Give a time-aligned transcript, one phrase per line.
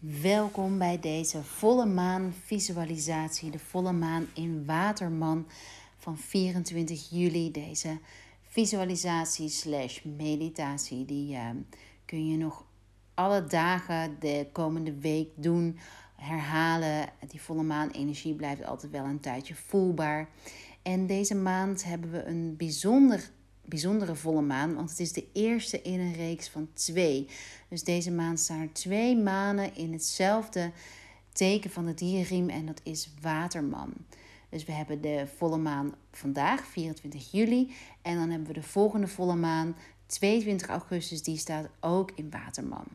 [0.00, 5.46] Welkom bij deze volle maan visualisatie, de volle maan in Waterman
[5.96, 7.50] van 24 juli.
[7.50, 7.98] Deze
[8.42, 11.50] visualisatie slash meditatie, die uh,
[12.04, 12.64] kun je nog
[13.14, 15.78] alle dagen de komende week doen,
[16.16, 17.08] herhalen.
[17.28, 20.28] Die volle maan energie blijft altijd wel een tijdje voelbaar.
[20.82, 23.30] En deze maand hebben we een bijzonder
[23.68, 27.28] bijzondere volle maan, want het is de eerste in een reeks van twee.
[27.68, 30.70] Dus deze maand staan er twee manen in hetzelfde
[31.32, 33.92] teken van de dierenriem en dat is Waterman.
[34.48, 37.74] Dus we hebben de volle maan vandaag, 24 juli.
[38.02, 42.86] En dan hebben we de volgende volle maan, 22 augustus, die staat ook in Waterman.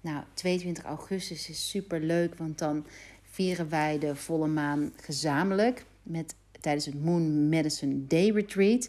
[0.00, 2.86] Nou, 22 augustus is super leuk, want dan
[3.22, 8.88] vieren wij de volle maan gezamenlijk met, tijdens het Moon Medicine Day Retreat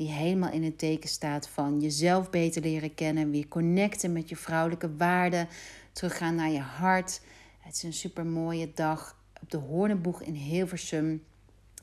[0.00, 4.36] die helemaal in het teken staat van jezelf beter leren kennen, weer connecten met je
[4.36, 5.48] vrouwelijke waarden,
[5.92, 7.20] teruggaan naar je hart.
[7.58, 11.22] Het is een super mooie dag op de Hoornenboeg in Hilversum,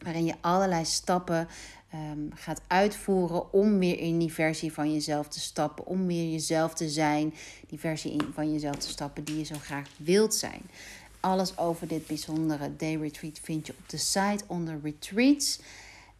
[0.03, 1.47] waarin je allerlei stappen
[1.89, 6.73] ehm, gaat uitvoeren om weer in die versie van jezelf te stappen, om weer jezelf
[6.73, 7.33] te zijn,
[7.67, 10.61] die versie van jezelf te stappen die je zo graag wilt zijn.
[11.19, 15.59] Alles over dit bijzondere day retreat vind je op de site onder retreats.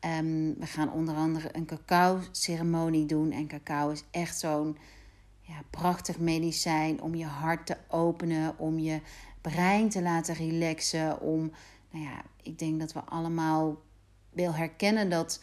[0.06, 3.32] Um, we gaan onder andere een cacao-ceremonie doen.
[3.32, 4.78] En cacao is echt zo'n
[5.42, 9.02] ja, prachtig medicijn om je hart te openen, om je
[9.42, 11.22] brein te laten relaxen.
[11.22, 11.52] Om,
[11.92, 13.82] nou ja, ik denk dat we allemaal
[14.30, 15.42] wil herkennen dat,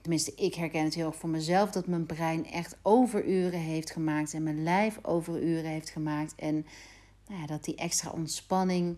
[0.00, 4.34] tenminste, ik herken het heel erg voor mezelf, dat mijn brein echt overuren heeft gemaakt
[4.34, 6.34] en mijn lijf overuren heeft gemaakt.
[6.34, 6.66] En
[7.26, 8.96] nou ja, dat die extra ontspanning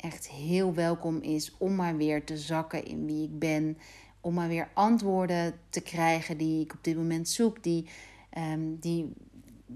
[0.00, 3.78] echt heel welkom is om maar weer te zakken in wie ik ben.
[4.20, 7.62] Om maar weer antwoorden te krijgen die ik op dit moment zoek.
[7.62, 7.88] Die,
[8.30, 9.12] ehm, die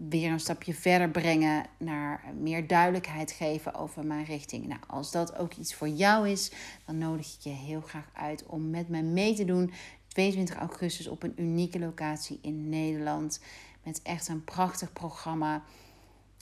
[0.08, 4.66] weer een stapje verder brengen naar meer duidelijkheid geven over mijn richting.
[4.66, 6.52] Nou, als dat ook iets voor jou is,
[6.86, 9.72] dan nodig ik je heel graag uit om met mij mee te doen.
[10.08, 13.40] 22 augustus op een unieke locatie in Nederland.
[13.82, 15.62] Met echt een prachtig programma.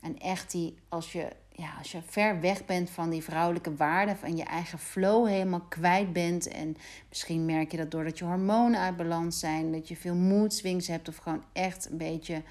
[0.02, 4.16] En echt die, als je ja, als je ver weg bent van die vrouwelijke waarden,
[4.16, 6.48] van je eigen flow helemaal kwijt bent.
[6.48, 6.76] En
[7.09, 10.87] misschien merk je dat doordat je hormonen uit balans zijn, dat je veel mood swings
[10.87, 12.43] hebt of gewoon echt een beetje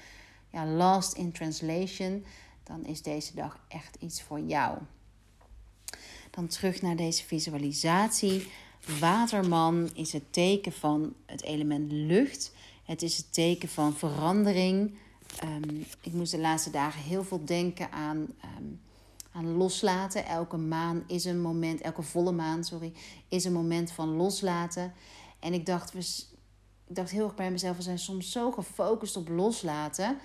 [0.50, 2.24] ja, lost in translation,
[2.62, 4.78] dan is deze dag echt iets voor jou.
[6.30, 8.50] Dan terug naar deze visualisatie.
[9.00, 12.52] Waterman is het teken van het element lucht.
[12.84, 14.94] Het is het teken van verandering.
[15.44, 18.16] Um, ik moest de laatste dagen heel veel denken aan
[18.58, 18.80] um,
[19.32, 20.26] aan loslaten.
[20.26, 22.92] Elke maan is een moment, elke volle maan, sorry,
[23.28, 24.92] is een moment van loslaten.
[25.38, 25.98] En ik dacht, we,
[26.86, 30.18] ik dacht heel erg bij mezelf, we zijn soms zo gefocust op loslaten.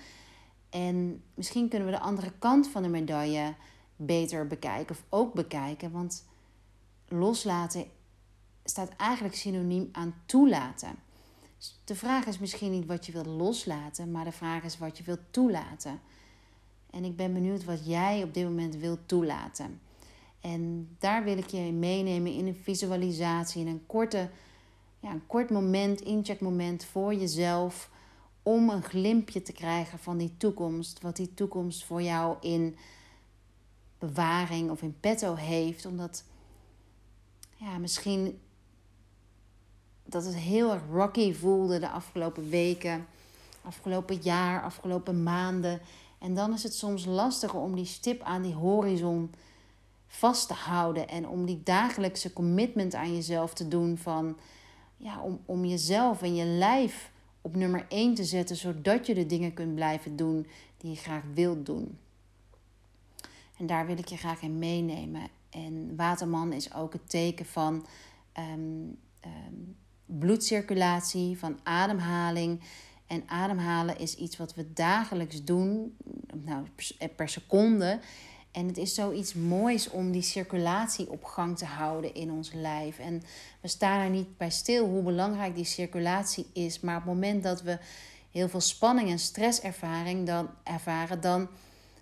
[0.70, 3.54] En misschien kunnen we de andere kant van de medaille
[3.96, 5.90] beter bekijken of ook bekijken.
[5.90, 6.24] Want
[7.08, 7.86] loslaten
[8.64, 10.94] staat eigenlijk synoniem aan toelaten.
[11.84, 15.04] De vraag is misschien niet wat je wilt loslaten, maar de vraag is wat je
[15.04, 16.00] wilt toelaten.
[16.96, 19.80] En ik ben benieuwd wat jij op dit moment wilt toelaten.
[20.40, 24.30] En daar wil ik je meenemen in een visualisatie, in een, korte,
[25.00, 27.90] ja, een kort moment, incheckmoment voor jezelf.
[28.42, 31.02] Om een glimpje te krijgen van die toekomst.
[31.02, 32.76] Wat die toekomst voor jou in
[33.98, 35.86] bewaring of in petto heeft.
[35.86, 36.24] Omdat
[37.56, 38.40] ja, misschien
[40.04, 43.06] dat het heel erg rocky voelde de afgelopen weken,
[43.62, 45.80] afgelopen jaar, afgelopen maanden.
[46.18, 49.30] En dan is het soms lastiger om die stip aan die horizon
[50.06, 51.08] vast te houden.
[51.08, 54.38] En om die dagelijkse commitment aan jezelf te doen van
[54.96, 57.10] ja, om, om jezelf en je lijf
[57.40, 60.46] op nummer 1 te zetten, zodat je de dingen kunt blijven doen
[60.76, 61.98] die je graag wilt doen.
[63.56, 65.28] En daar wil ik je graag in meenemen.
[65.50, 67.86] En waterman is ook het teken van
[68.32, 68.84] ehm,
[69.20, 69.54] ehm,
[70.06, 72.60] bloedcirculatie, van ademhaling.
[73.06, 75.96] En ademhalen is iets wat we dagelijks doen,
[76.32, 76.66] nou,
[77.16, 77.98] per seconde.
[78.56, 82.98] En het is zoiets moois om die circulatie op gang te houden in ons lijf.
[82.98, 83.22] En
[83.60, 86.80] we staan er niet bij stil hoe belangrijk die circulatie is.
[86.80, 87.78] Maar op het moment dat we
[88.30, 91.48] heel veel spanning en stresservaring dan ervaren, dan,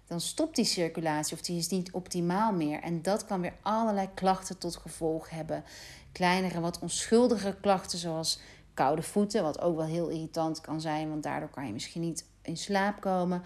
[0.06, 2.80] dan stopt die circulatie of die is niet optimaal meer.
[2.80, 5.64] En dat kan weer allerlei klachten tot gevolg hebben.
[6.12, 8.40] Kleinere, wat onschuldige klachten, zoals
[8.74, 12.24] koude voeten, wat ook wel heel irritant kan zijn, want daardoor kan je misschien niet
[12.42, 13.42] in slaap komen.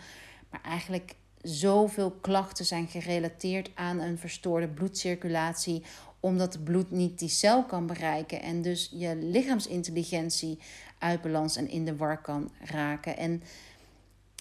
[0.51, 5.83] Maar eigenlijk zoveel klachten zijn gerelateerd aan een verstoorde bloedcirculatie,
[6.21, 10.59] omdat het bloed niet die cel kan bereiken en dus je lichaamsintelligentie
[10.99, 13.17] uit balans en in de war kan raken.
[13.17, 13.43] En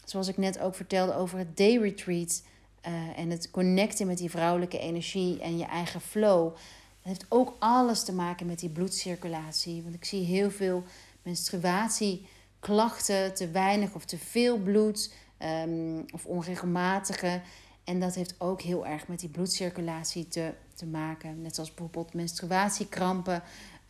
[0.05, 2.41] zoals ik net ook vertelde over het day retreat,
[2.87, 6.55] uh, en het connecten met die vrouwelijke energie en je eigen flow.
[7.07, 9.83] Heeft ook alles te maken met die bloedcirculatie.
[9.83, 10.83] Want ik zie heel veel
[11.21, 15.13] menstruatieklachten, te weinig of te veel bloed
[15.65, 17.41] um, of onregelmatige.
[17.83, 21.41] En dat heeft ook heel erg met die bloedcirculatie te, te maken.
[21.41, 23.43] Net zoals bijvoorbeeld menstruatiekrampen.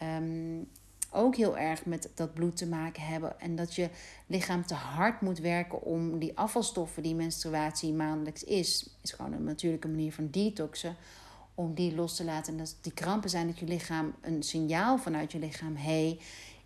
[0.03, 0.67] Um,
[1.11, 3.39] ook heel erg met dat bloed te maken hebben.
[3.39, 3.89] En dat je
[4.27, 8.89] lichaam te hard moet werken om die afvalstoffen die menstruatie maandelijks is.
[9.01, 10.95] Is gewoon een natuurlijke manier van detoxen.
[11.57, 12.53] Om die los te laten.
[12.53, 15.75] En dat die krampen zijn dat je lichaam een signaal vanuit je lichaam.
[15.75, 16.19] hey,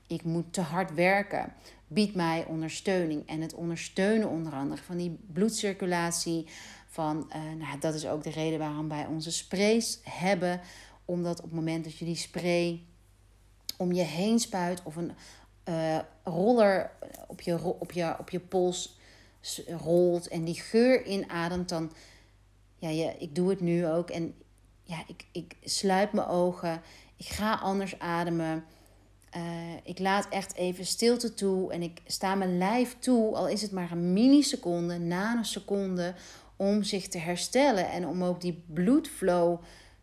[0.07, 1.53] ik moet te hard werken.
[1.87, 3.27] Bied mij ondersteuning.
[3.27, 6.47] En het ondersteunen onder andere van die bloedcirculatie.
[6.87, 10.61] Van, uh, nou, dat is ook de reden waarom wij onze sprays hebben.
[11.05, 12.83] Omdat op het moment dat je die spray
[13.77, 15.11] om je heen spuit of een
[15.69, 16.91] uh, roller
[17.27, 18.99] op je, op, je, op je pols
[19.67, 21.91] rolt en die geur inademt, dan
[22.77, 24.33] ja, ja, ik doe het nu ook en
[24.91, 26.81] ja, ik, ik sluit mijn ogen,
[27.17, 28.63] ik ga anders ademen.
[29.37, 29.43] Uh,
[29.83, 33.71] ik laat echt even stilte toe en ik sta mijn lijf toe, al is het
[33.71, 36.13] maar een milliseconde, nanoseconde,
[36.55, 39.61] om zich te herstellen en om ook die bloedflow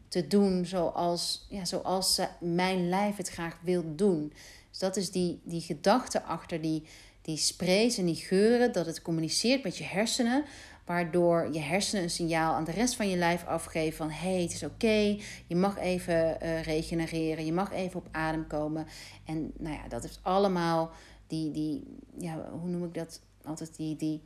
[0.08, 4.32] te doen zoals, ja, zoals mijn lijf het graag wil doen.
[4.70, 6.86] Dus dat is die, die gedachte achter die,
[7.22, 10.44] die sprays en die geuren, dat het communiceert met je hersenen,
[10.88, 14.42] waardoor je hersenen een signaal aan de rest van je lijf afgeven van hé, hey,
[14.42, 18.86] het is oké, je mag even uh, regenereren, je mag even op adem komen.
[19.24, 20.90] En nou ja, dat heeft allemaal
[21.26, 21.84] die, die
[22.18, 24.22] ja, hoe noem ik dat altijd, die, die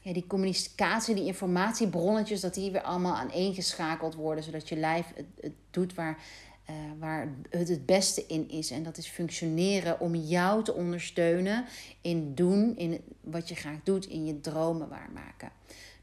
[0.00, 5.26] ja, die communicatie, die informatiebronnetjes, dat die weer allemaal aaneengeschakeld worden, zodat je lijf het,
[5.40, 6.18] het doet waar,
[6.70, 8.70] uh, waar het het beste in is.
[8.70, 11.64] En dat is functioneren om jou te ondersteunen
[12.00, 15.50] in doen, in wat je graag doet, in je dromen waarmaken.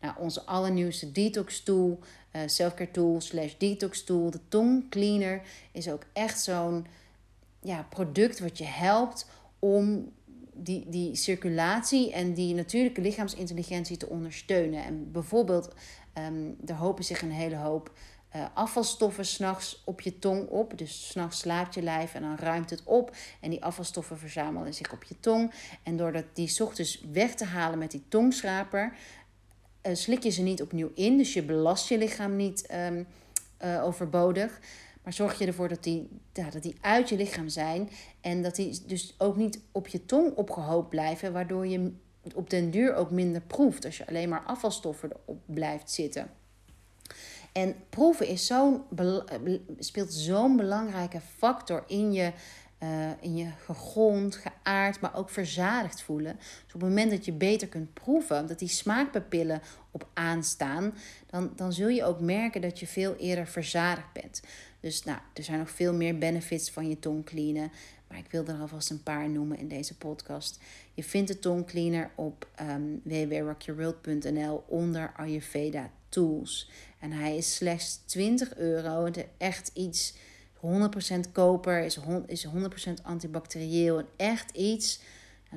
[0.01, 1.99] Nou, onze allernieuwste detox tool,
[2.35, 6.85] uh, selfcare tool slash detox tool, de tong cleaner, is ook echt zo'n
[7.61, 9.29] ja, product wat je helpt
[9.59, 10.11] om
[10.53, 14.83] die, die circulatie en die natuurlijke lichaamsintelligentie te ondersteunen.
[14.83, 15.73] En bijvoorbeeld,
[16.17, 17.91] um, er hopen zich een hele hoop
[18.35, 20.77] uh, afvalstoffen s'nachts op je tong op.
[20.77, 23.15] Dus s'nachts slaapt je lijf en dan ruimt het op.
[23.39, 25.51] En die afvalstoffen verzamelen zich op je tong.
[25.83, 28.93] En door dat die ochtends weg te halen met die tongschraper,
[29.83, 31.17] uh, slik je ze niet opnieuw in.
[31.17, 33.07] Dus je belast je lichaam niet um,
[33.63, 34.59] uh, overbodig.
[35.03, 37.89] Maar zorg je ervoor dat die, ja, dat die uit je lichaam zijn.
[38.21, 41.33] En dat die dus ook niet op je tong opgehoopt blijven.
[41.33, 41.91] Waardoor je
[42.33, 43.85] op den duur ook minder proeft.
[43.85, 46.31] Als je alleen maar afvalstoffen erop blijft zitten.
[47.53, 48.81] En proeven is zo'n,
[49.79, 52.31] speelt zo'n belangrijke factor in je,
[52.83, 56.35] uh, in je gegrond, geaard, maar ook verzadigd voelen.
[56.35, 59.61] Dus op het moment dat je beter kunt proeven, dat die smaakpapillen
[59.91, 60.93] op aanstaan,
[61.29, 64.41] dan, dan zul je ook merken dat je veel eerder verzadigd bent.
[64.79, 67.69] Dus nou, er zijn nog veel meer benefits van je tongcleaner.
[68.07, 70.59] Maar ik wil er alvast een paar noemen in deze podcast.
[70.93, 76.69] Je vindt de tongcleaner op um, www.rockyourworld.nl onder Ayurveda Tools.
[76.99, 79.05] En hij is slechts 20 euro.
[79.05, 80.13] Het echt iets
[80.55, 82.49] 100% koper, is, is 100%
[83.03, 83.97] antibacterieel.
[83.97, 84.99] En echt iets,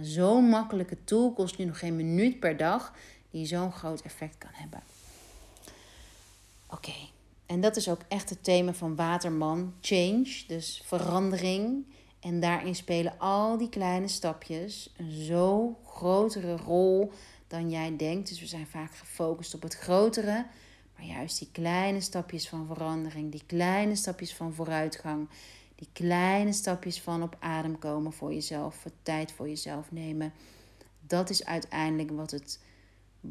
[0.00, 2.92] zo'n makkelijke tool, kost nu nog geen minuut per dag,
[3.30, 4.82] die zo'n groot effect kan hebben.
[6.70, 6.94] Oké,
[7.46, 11.84] en dat is ook echt het thema van Waterman, change, dus verandering.
[12.20, 17.12] En daarin spelen al die kleine stapjes een zo grotere rol
[17.46, 18.28] dan jij denkt.
[18.28, 20.46] Dus we zijn vaak gefocust op het grotere.
[20.96, 25.28] Maar juist die kleine stapjes van verandering, die kleine stapjes van vooruitgang,
[25.74, 30.32] die kleine stapjes van op adem komen voor jezelf, voor tijd voor jezelf nemen.
[31.00, 32.58] Dat is uiteindelijk wat het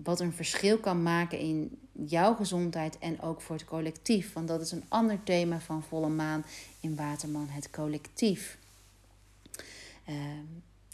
[0.03, 4.33] wat een verschil kan maken in jouw gezondheid en ook voor het collectief.
[4.33, 6.45] Want dat is een ander thema van volle maan
[6.79, 8.57] in Waterman, het collectief.
[10.09, 10.15] Uh,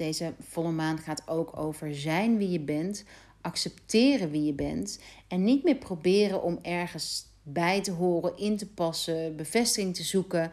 [0.02, 3.04] deze volle maan gaat ook over zijn wie je bent,
[3.42, 8.68] accepteren wie je bent en niet meer proberen om ergens bij te horen, in te
[8.68, 10.52] passen, bevestiging te zoeken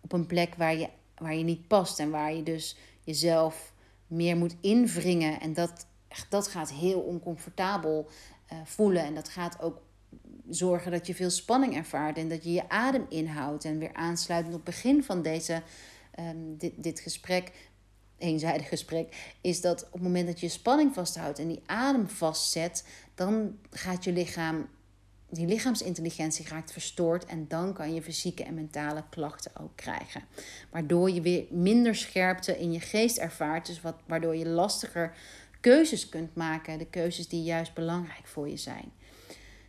[0.00, 0.88] op een plek waar je,
[1.18, 3.72] waar je niet past en waar je dus jezelf
[4.06, 5.40] meer moet invringen.
[5.40, 5.86] En dat
[6.28, 8.08] dat gaat heel oncomfortabel
[8.52, 9.04] uh, voelen.
[9.04, 9.80] En dat gaat ook
[10.48, 13.64] zorgen dat je veel spanning ervaart en dat je je adem inhoudt.
[13.64, 15.62] En weer aansluitend op het begin van deze,
[16.18, 17.52] um, dit, dit gesprek,
[18.18, 22.84] eenzijdig gesprek, is dat op het moment dat je spanning vasthoudt en die adem vastzet,
[23.14, 24.68] dan gaat je lichaam,
[25.30, 30.24] die lichaamsintelligentie raakt verstoord en dan kan je fysieke en mentale klachten ook krijgen.
[30.70, 35.14] Waardoor je weer minder scherpte in je geest ervaart, dus wat, waardoor je lastiger
[35.60, 36.78] keuzes kunt maken.
[36.78, 38.92] De keuzes die juist belangrijk voor je zijn.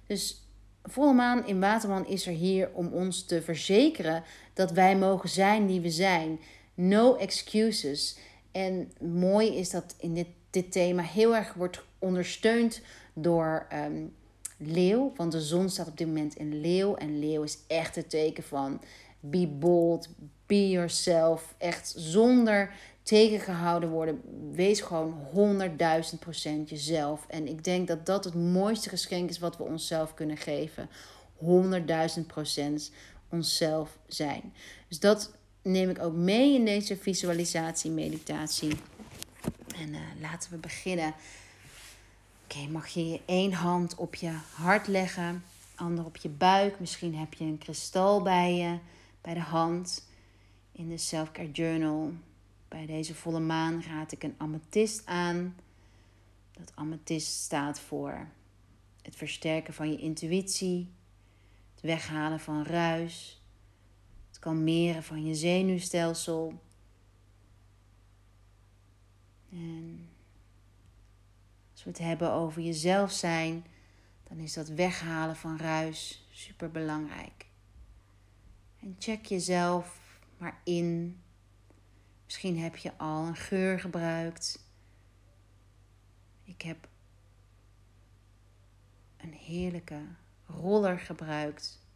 [0.08, 0.48] Dus
[0.84, 4.24] volle maan in Waterman is er hier om ons te verzekeren
[4.54, 6.40] dat wij mogen zijn die we zijn.
[6.74, 8.18] No excuses.
[8.58, 12.82] En mooi is dat in dit, dit thema heel erg wordt ondersteund
[13.14, 14.14] door um,
[14.58, 15.14] leeuw.
[15.16, 16.96] Want de zon staat op dit moment in leeuw.
[16.96, 18.82] En leeuw is echt het teken van
[19.20, 20.10] be bold,
[20.46, 21.56] be yourself.
[21.58, 22.74] Echt zonder
[23.04, 24.22] tegengehouden worden.
[24.52, 25.16] Wees gewoon
[26.14, 27.26] 100.000 procent jezelf.
[27.28, 30.90] En ik denk dat dat het mooiste geschenk is wat we onszelf kunnen geven.
[32.20, 32.92] 100.000 procent
[33.30, 34.54] onszelf zijn.
[34.88, 35.37] Dus dat
[35.68, 38.72] neem ik ook mee in deze visualisatie, meditatie.
[39.76, 41.14] En uh, laten we beginnen.
[42.44, 45.44] Oké, mag je je één hand op je hart leggen,
[45.76, 46.80] ander op je buik.
[46.80, 48.78] Misschien heb je een kristal bij je,
[49.22, 50.08] bij de hand.
[50.72, 52.14] In de Self-Care Journal
[52.68, 55.56] bij deze volle maan raad ik een amethyst aan.
[56.52, 58.28] Dat amethyst staat voor
[59.02, 60.90] het versterken van je intuïtie,
[61.74, 63.37] het weghalen van ruis,
[64.38, 66.62] het kalmeren van je zenuwstelsel.
[69.50, 70.10] En
[71.72, 73.66] als we het hebben over jezelf zijn,
[74.24, 77.46] dan is dat weghalen van ruis super belangrijk.
[78.80, 80.00] En check jezelf
[80.38, 81.22] maar in
[82.28, 84.66] Misschien heb je al een geur gebruikt.
[86.44, 86.88] Ik heb
[89.18, 90.02] een heerlijke
[90.46, 91.87] roller gebruikt.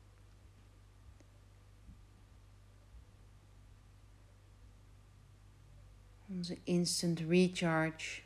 [6.35, 8.21] Onze instant recharge.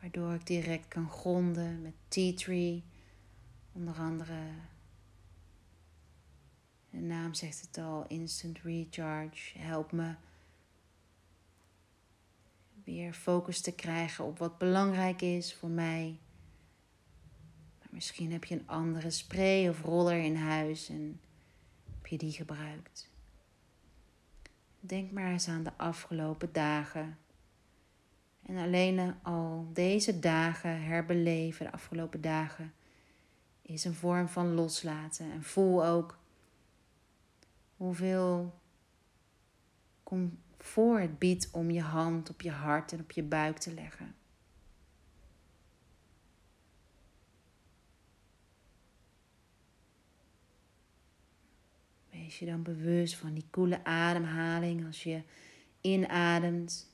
[0.00, 2.84] Waardoor ik direct kan gronden met tea tree.
[3.72, 4.38] Onder andere.
[6.90, 9.58] De naam zegt het al, instant recharge.
[9.58, 10.14] Help me
[12.84, 16.18] weer focus te krijgen op wat belangrijk is voor mij.
[17.90, 21.20] Misschien heb je een andere spray of roller in huis en
[21.96, 23.08] heb je die gebruikt.
[24.86, 27.18] Denk maar eens aan de afgelopen dagen.
[28.42, 32.72] En alleen al deze dagen herbeleven, de afgelopen dagen,
[33.62, 35.32] is een vorm van loslaten.
[35.32, 36.18] En voel ook
[37.76, 38.54] hoeveel
[40.58, 44.14] voor het biedt om je hand op je hart en op je buik te leggen.
[52.26, 55.22] Wees je dan bewust van die koele ademhaling als je
[55.80, 56.86] inademt.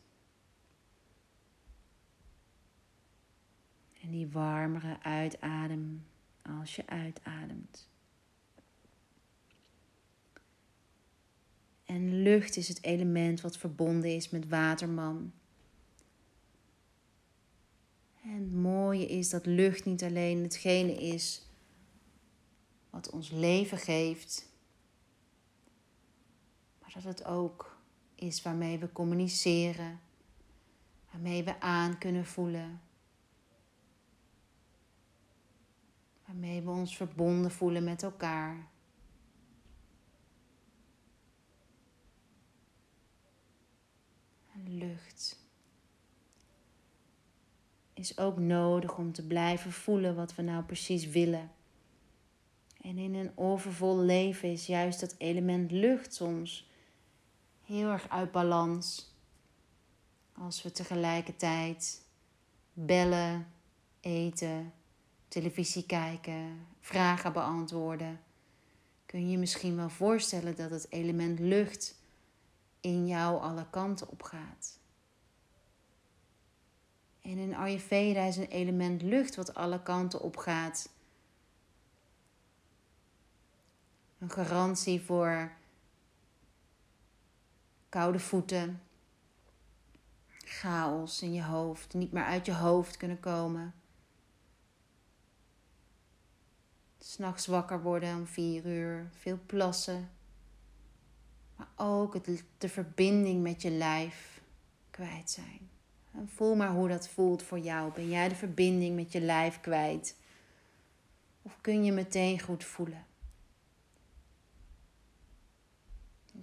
[4.00, 6.04] En die warmere uitadem
[6.42, 7.88] als je uitademt.
[11.84, 15.32] En lucht is het element wat verbonden is met waterman.
[18.22, 21.46] En het mooie is dat lucht niet alleen hetgene is
[22.90, 24.50] wat ons leven geeft,
[26.94, 27.76] dat het ook
[28.14, 30.00] is waarmee we communiceren,
[31.10, 32.80] waarmee we aan kunnen voelen,
[36.26, 38.70] waarmee we ons verbonden voelen met elkaar.
[44.68, 45.40] lucht
[47.94, 51.50] is ook nodig om te blijven voelen wat we nou precies willen.
[52.80, 56.70] En in een overvol leven is juist dat element lucht soms
[57.64, 59.14] heel erg uit balans.
[60.32, 62.02] Als we tegelijkertijd
[62.72, 63.46] bellen,
[64.00, 64.72] eten,
[65.28, 68.20] televisie kijken, vragen beantwoorden,
[69.06, 71.94] kun je je misschien wel voorstellen dat het element lucht
[72.80, 74.78] in jou alle kanten op gaat.
[77.22, 80.88] En in Ayurveda is een element lucht wat alle kanten op gaat.
[84.18, 85.52] Een garantie voor
[87.92, 88.82] koude voeten,
[90.44, 93.74] chaos in je hoofd, niet meer uit je hoofd kunnen komen.
[96.98, 100.10] S'nachts wakker worden om vier uur, veel plassen,
[101.56, 104.40] maar ook het, de verbinding met je lijf
[104.90, 105.70] kwijt zijn.
[106.12, 107.92] En voel maar hoe dat voelt voor jou.
[107.92, 110.16] Ben jij de verbinding met je lijf kwijt?
[111.42, 113.06] Of kun je meteen goed voelen?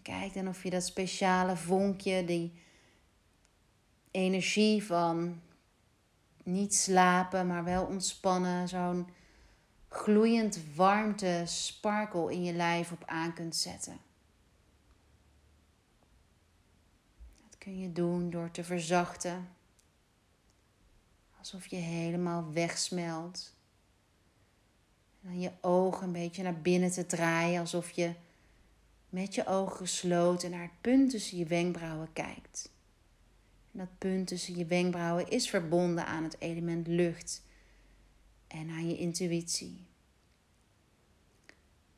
[0.10, 2.54] Kijk dan of je dat speciale vonkje, die
[4.12, 5.42] energie van
[6.44, 9.08] niet slapen, maar wel ontspannen, zo'n
[9.90, 13.98] gloeiend warmte, sparkle in je lijf op aan kunt zetten.
[17.58, 19.50] kun je doen door te verzachten.
[21.38, 23.54] Alsof je helemaal wegsmelt.
[25.22, 28.14] En dan je ogen een beetje naar binnen te draaien, alsof je
[29.10, 32.72] met je ogen gesloten naar het punt tussen je wenkbrauwen kijkt.
[33.72, 37.44] En dat punt tussen je wenkbrauwen is verbonden aan het element lucht
[38.48, 39.88] en aan je intuïtie.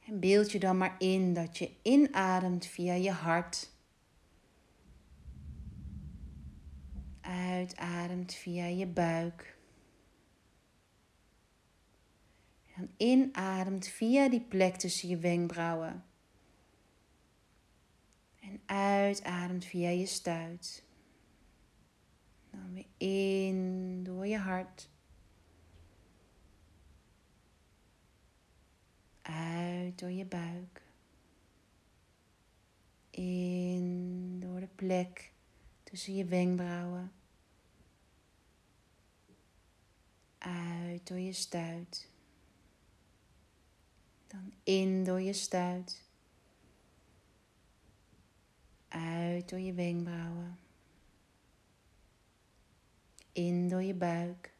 [0.06, 3.70] En beeld je dan maar in dat je inademt via je hart.
[7.22, 9.58] Uitademt via je buik.
[12.75, 16.03] En inademt via die plek tussen je wenkbrauwen.
[18.41, 20.83] En uitademt via je stuit.
[22.50, 24.89] Dan weer in door je hart.
[29.21, 30.81] Uit door je buik.
[33.10, 35.33] In door de plek
[35.83, 37.12] tussen je wenkbrauwen.
[40.38, 42.10] Uit door je stuit.
[44.27, 46.10] Dan in door je stuit.
[48.91, 50.60] Uit door je wenkbrauwen.
[53.31, 54.53] In door je buik.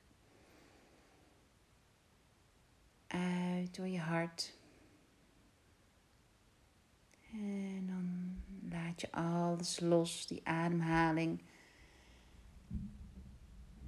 [3.08, 4.54] Uit door je hart.
[7.32, 8.36] En dan
[8.70, 11.42] laat je alles los, die ademhaling.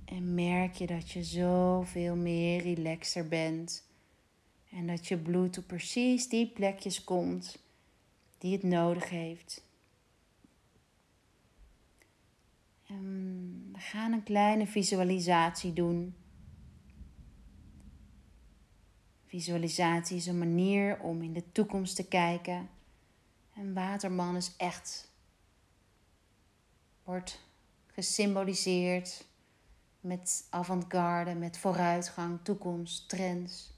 [0.06, 3.88] En merk je dat je zoveel meer relaxer bent.
[4.70, 7.64] En dat je bloed op precies die plekjes komt
[8.38, 9.64] die het nodig heeft.
[12.94, 16.16] En we gaan een kleine visualisatie doen.
[19.26, 22.70] Visualisatie is een manier om in de toekomst te kijken.
[23.56, 25.12] En waterman is echt,
[27.04, 27.46] wordt
[27.88, 29.26] gesymboliseerd
[30.00, 33.74] met avant-garde, met vooruitgang, toekomst, trends.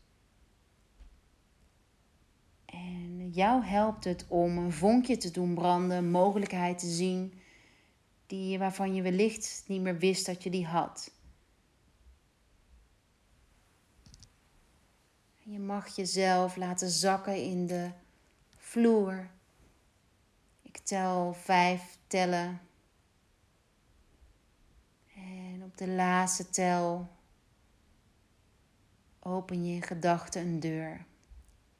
[2.66, 7.34] En jou helpt het om een vonkje te doen branden, mogelijkheid te zien
[8.28, 11.12] die, waarvan je wellicht niet meer wist dat je die had.
[15.48, 17.92] Je mag jezelf laten zakken in de
[18.58, 19.30] vloer.
[20.62, 22.62] Ik tel vijf tellen.
[25.16, 27.08] En op de laatste tel
[29.20, 31.06] open je in gedachten een deur.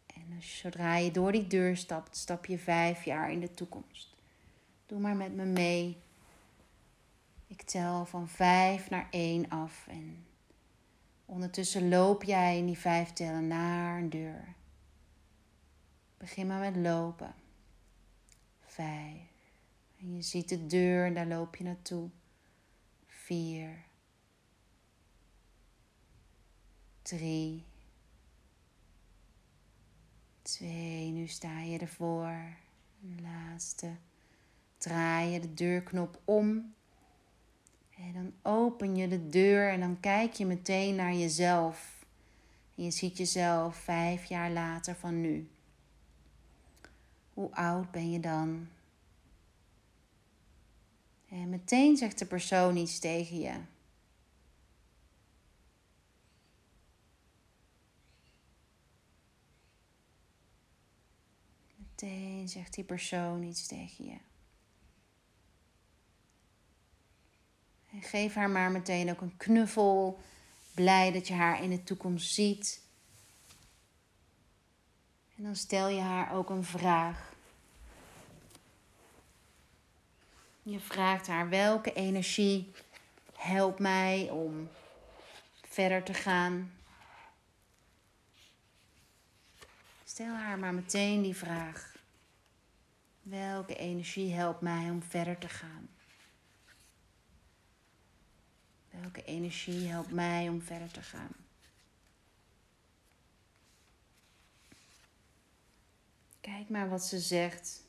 [0.06, 4.16] En zodra je door die deur stapt, stap je vijf jaar in de toekomst.
[4.86, 5.98] Doe maar met me mee.
[7.48, 10.26] Ik tel van vijf naar één af en
[11.26, 14.56] ondertussen loop jij in die vijf tellen naar een deur.
[16.18, 17.36] Begin maar met lopen.
[18.62, 19.34] Vijf.
[20.00, 22.10] En je ziet de deur en daar loop je naartoe.
[23.08, 23.84] Vier.
[27.02, 27.66] Drie.
[30.42, 31.12] Twee.
[31.12, 32.58] Nu sta je ervoor.
[33.22, 33.96] Laatste.
[34.78, 36.74] Draai je de deurknop om
[37.98, 42.06] en dan open je de deur en dan kijk je meteen naar jezelf.
[42.76, 45.50] En je ziet jezelf vijf jaar later van nu.
[47.34, 48.68] Hoe oud ben je dan?
[51.30, 53.60] En meteen zegt de persoon iets tegen je.
[61.78, 64.18] Meteen zegt die persoon iets tegen je.
[67.96, 70.22] En geef haar maar meteen ook een knuffel.
[70.74, 72.82] Blij dat je haar in de toekomst ziet.
[75.38, 77.34] En dan stel je haar ook een vraag.
[80.64, 82.72] Je vraagt haar welke energie
[83.36, 84.70] helpt mij om
[85.68, 86.74] verder te gaan.
[90.04, 91.96] Stel haar maar meteen die vraag.
[93.22, 95.95] Welke energie helpt mij om verder te gaan?
[99.02, 101.32] Welke energie helpt mij om verder te gaan?
[106.42, 107.84] Kijk maar wat ze zegt.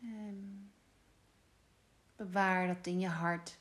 [0.00, 0.72] En
[2.16, 3.60] bewaar dat in je hart.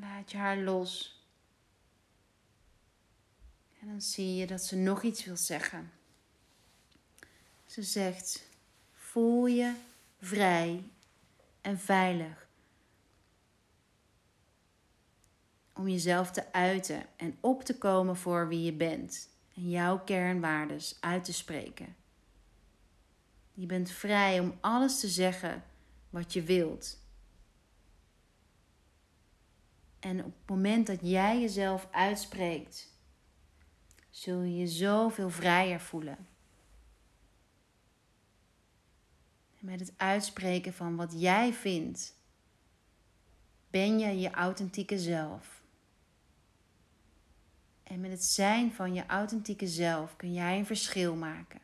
[0.00, 1.20] Laat je haar los.
[3.80, 5.92] En dan zie je dat ze nog iets wil zeggen.
[7.66, 8.42] Ze zegt:
[8.92, 9.74] Voel je
[10.18, 10.82] vrij
[11.60, 12.46] en veilig.
[15.76, 20.96] om jezelf te uiten en op te komen voor wie je bent en jouw kernwaardes
[21.00, 21.96] uit te spreken.
[23.52, 25.64] Je bent vrij om alles te zeggen
[26.10, 26.98] wat je wilt.
[30.06, 32.88] En op het moment dat jij jezelf uitspreekt,
[34.10, 36.26] zul je je zoveel vrijer voelen.
[39.60, 42.14] En met het uitspreken van wat jij vindt,
[43.70, 45.62] ben je je authentieke zelf.
[47.82, 51.60] En met het zijn van je authentieke zelf kun jij een verschil maken.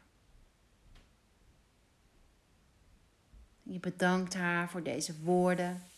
[3.63, 5.92] Je bedankt haar voor deze woorden.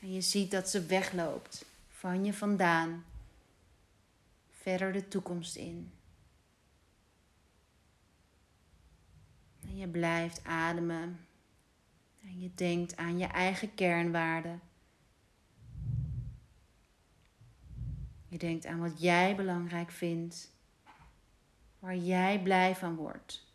[0.00, 3.04] En je ziet dat ze wegloopt van je vandaan,
[4.50, 5.92] verder de toekomst in.
[9.60, 11.26] En je blijft ademen.
[12.22, 14.60] En je denkt aan je eigen kernwaarden.
[18.28, 20.50] Je denkt aan wat jij belangrijk vindt,
[21.78, 23.48] waar jij blij van wordt.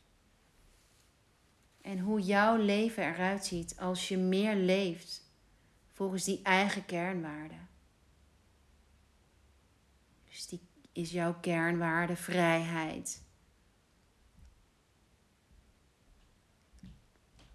[1.81, 5.24] En hoe jouw leven eruit ziet als je meer leeft
[5.95, 7.67] volgens die eigen kernwaarden.
[10.29, 10.59] Dus die
[10.91, 13.21] is jouw kernwaarde vrijheid.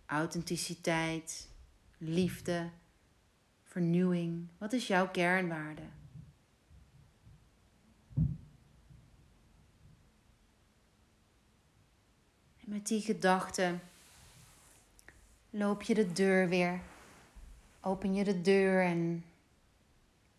[0.07, 1.49] Authenticiteit,
[1.99, 2.71] liefde,
[3.65, 4.49] vernieuwing.
[4.59, 5.89] Wat is jouw kernwaarde?
[12.61, 13.81] En met die gedachten
[15.51, 16.81] loop je de deur weer.
[17.81, 19.25] Open je de deur en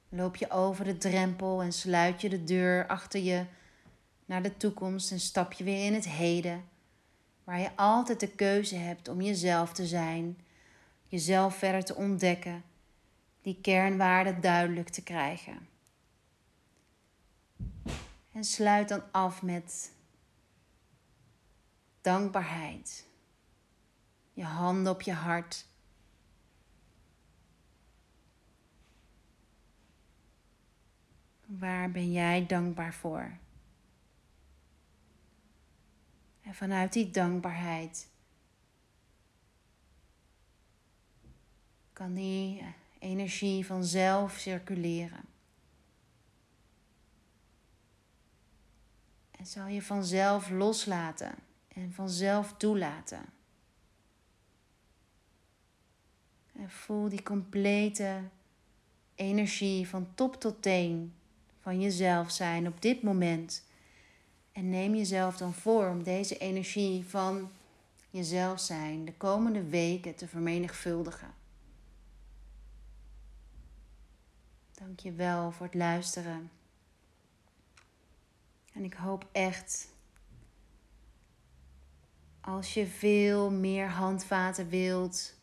[0.09, 3.45] loop je over de drempel en sluit je de deur achter je
[4.25, 6.63] naar de toekomst en stap je weer in het heden.
[7.43, 10.37] Waar je altijd de keuze hebt om jezelf te zijn,
[11.07, 12.63] jezelf verder te ontdekken,
[13.41, 15.67] die kernwaarden duidelijk te krijgen.
[18.31, 19.91] En sluit dan af met
[22.01, 23.09] dankbaarheid
[24.33, 25.65] je handen op je hart.
[31.59, 33.37] Waar ben jij dankbaar voor?
[36.41, 38.09] En vanuit die dankbaarheid
[41.93, 42.63] kan die
[42.99, 45.25] energie vanzelf circuleren.
[49.31, 51.35] En zal je vanzelf loslaten
[51.67, 53.25] en vanzelf toelaten.
[56.53, 58.21] En voel die complete
[59.15, 61.13] energie van top tot teen
[61.61, 63.63] van jezelf zijn op dit moment.
[64.51, 67.51] En neem jezelf dan voor om deze energie van
[68.09, 71.33] jezelf zijn de komende weken te vermenigvuldigen.
[74.71, 76.51] Dank je wel voor het luisteren.
[78.73, 79.87] En ik hoop echt,
[82.41, 85.33] als je veel meer handvaten wilt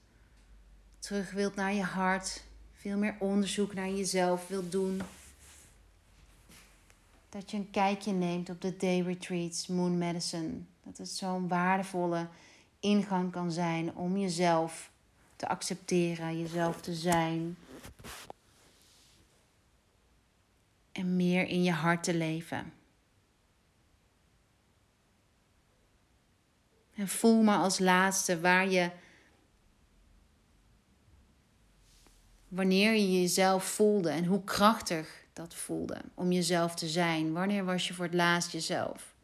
[0.98, 5.02] terug wilt naar je hart, veel meer onderzoek naar jezelf wilt doen,
[7.28, 10.52] dat je een kijkje neemt op de Day Retreats Moon Medicine.
[10.84, 12.28] Dat het zo'n waardevolle
[12.80, 14.90] ingang kan zijn om jezelf
[15.36, 17.56] te accepteren, jezelf te zijn.
[20.92, 22.72] En meer in je hart te leven.
[26.94, 28.90] En voel maar als laatste waar je
[32.48, 37.32] Wanneer je jezelf voelde en hoe krachtig dat voelde om jezelf te zijn.
[37.32, 39.14] Wanneer was je voor het laatst jezelf?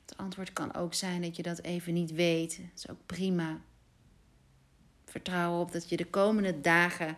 [0.00, 2.56] Het antwoord kan ook zijn dat je dat even niet weet.
[2.56, 3.60] Dat is ook prima.
[5.04, 7.16] Vertrouw op dat je de komende dagen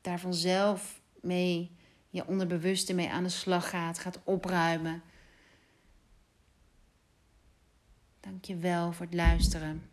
[0.00, 1.70] daar vanzelf mee,
[2.10, 5.02] je onderbewuste mee aan de slag gaat, gaat opruimen.
[8.20, 9.90] Dank je wel voor het luisteren.